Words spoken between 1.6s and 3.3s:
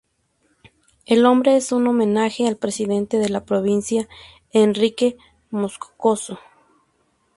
un homenaje al presidente de